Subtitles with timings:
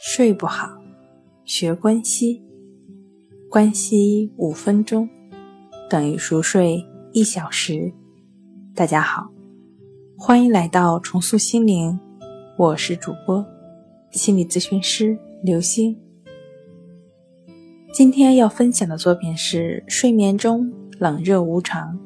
[0.00, 0.80] 睡不好，
[1.44, 2.40] 学关西，
[3.50, 5.08] 关西五分钟
[5.90, 7.92] 等于熟睡一小时。
[8.76, 9.28] 大家好，
[10.16, 11.98] 欢迎来到重塑心灵，
[12.56, 13.44] 我是主播
[14.12, 15.98] 心理咨询师刘星。
[17.92, 21.98] 今天要分享的作品是睡眠中冷热无常。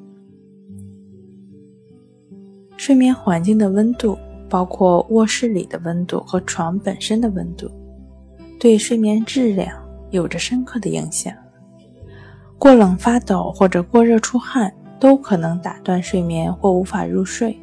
[2.79, 4.17] 睡眠环境的温度，
[4.49, 7.71] 包括卧室里的温度和床本身的温度。
[8.63, 9.77] 对睡眠质量
[10.11, 11.35] 有着深刻的影响。
[12.61, 17.59] 过冷发抖或者过热出汗都可能打断睡眠或无法入睡。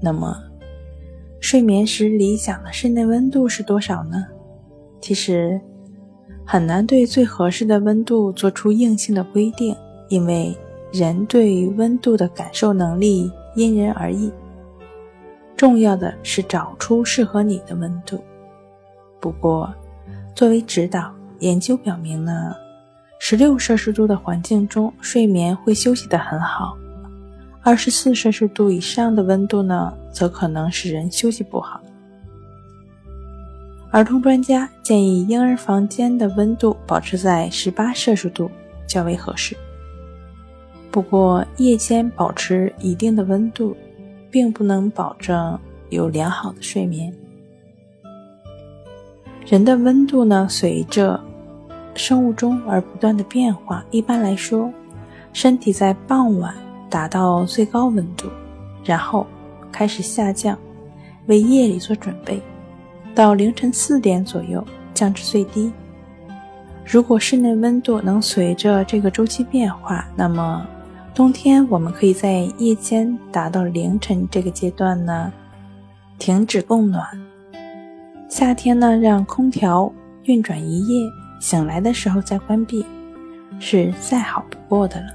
[0.00, 0.34] 那么，
[1.40, 4.24] 睡眠时理想的室内温度是多少呢？
[4.98, 5.60] 其实
[6.42, 9.76] 很难对最合适的温度做出硬性的规定，
[10.08, 10.56] 因为
[10.90, 14.32] 人对温度的感受能力因人而异。
[15.54, 18.18] 重要的是找出适合你的温度。
[19.20, 19.70] 不过，
[20.34, 22.54] 作为指导，研究表明呢，
[23.18, 26.76] 十六摄氏度的环境中睡眠会休息得很好，
[27.62, 31.80] 二十四摄氏度以上的温度呢，则可能使人休息不好。
[33.90, 38.50] 儿童专家建议婴儿房间的温度保持在十八摄氏度
[38.86, 39.54] 较为合适。
[40.90, 43.76] 不过，夜间保持一定的温度，
[44.30, 45.58] 并不能保证
[45.90, 47.14] 有良好的睡眠。
[49.46, 51.20] 人的温度呢，随着
[51.94, 53.84] 生物钟而不断的变化。
[53.90, 54.72] 一般来说，
[55.32, 56.54] 身体在傍晚
[56.88, 58.28] 达到最高温度，
[58.84, 59.26] 然后
[59.70, 60.56] 开始下降，
[61.26, 62.40] 为夜里做准备。
[63.14, 65.70] 到凌晨四点左右降至最低。
[66.84, 70.66] 如果室内温度能随着这个周期变化，那么
[71.14, 75.30] 冬天我们可以在夜间达到凌晨这个阶段呢，
[76.18, 77.06] 停止供暖。
[78.32, 79.92] 夏天呢，让空调
[80.24, 82.82] 运转一夜，醒来的时候再关闭，
[83.60, 85.08] 是再好不过的了。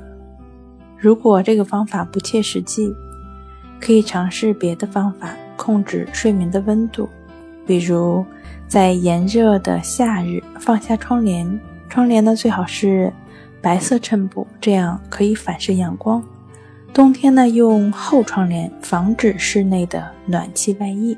[0.95, 2.93] 如果这个方法不切实际，
[3.81, 7.09] 可以尝试别的方法控制睡眠的温度，
[7.65, 8.23] 比如
[8.67, 13.11] 在炎热的夏日放下窗帘，窗帘呢最好是
[13.63, 16.23] 白色衬布，这样可以反射阳光。
[16.93, 21.17] 冬天呢，用厚窗帘，防止室内的暖气外溢。